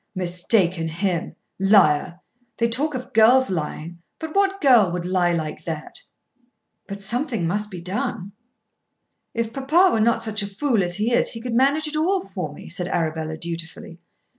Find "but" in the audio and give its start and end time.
4.17-4.33, 6.87-7.03